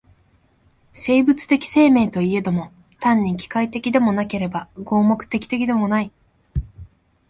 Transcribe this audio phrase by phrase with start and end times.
[0.93, 6.11] 生物的生命といえども、単に機械的でもなければ合目的的でもない。